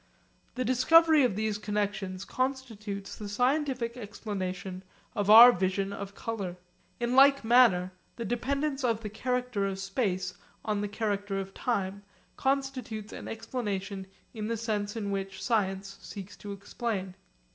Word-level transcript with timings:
The 0.55 0.65
discovery 0.65 1.23
of 1.23 1.35
these 1.35 1.59
connexions 1.59 2.25
constitutes 2.25 3.15
the 3.15 3.29
scientific 3.29 3.95
explanation 3.95 4.81
of 5.13 5.29
our 5.29 5.51
vision 5.51 5.93
of 5.93 6.15
colour. 6.15 6.57
In 6.99 7.15
like 7.15 7.43
manner 7.43 7.91
the 8.15 8.25
dependence 8.25 8.83
of 8.83 9.01
the 9.01 9.11
character 9.11 9.67
of 9.67 9.77
space 9.77 10.33
on 10.65 10.81
the 10.81 10.87
character 10.89 11.39
of 11.39 11.53
time 11.53 12.01
constitutes 12.35 13.13
an 13.13 13.27
explanation 13.27 14.07
in 14.33 14.47
the 14.47 14.57
sense 14.57 14.95
in 14.95 15.11
which 15.11 15.43
science 15.43 15.99
seeks 16.01 16.35
to 16.37 16.51
explain. 16.51 17.13